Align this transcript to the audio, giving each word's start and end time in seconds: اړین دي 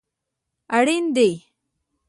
اړین 0.77 1.05
دي 1.15 1.31